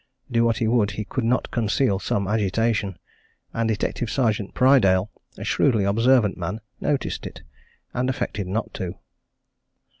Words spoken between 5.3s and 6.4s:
a shrewdly observant